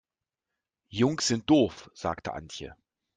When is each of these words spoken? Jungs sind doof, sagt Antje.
Jungs 0.89 1.27
sind 1.27 1.47
doof, 1.47 1.91
sagt 1.93 2.27
Antje. 2.27 2.75